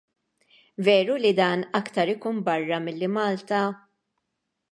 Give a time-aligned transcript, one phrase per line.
[0.85, 3.63] Veru li dan aktar ikun barra milli Malta?